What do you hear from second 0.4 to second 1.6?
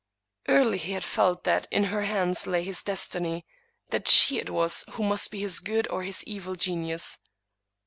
Early he had felt